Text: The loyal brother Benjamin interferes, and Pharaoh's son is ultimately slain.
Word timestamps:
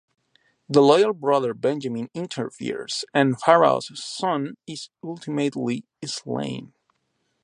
The 0.67 0.81
loyal 0.81 1.13
brother 1.13 1.53
Benjamin 1.53 2.09
interferes, 2.15 3.05
and 3.13 3.39
Pharaoh's 3.39 3.91
son 4.03 4.57
is 4.65 4.89
ultimately 5.03 5.85
slain. 6.03 6.73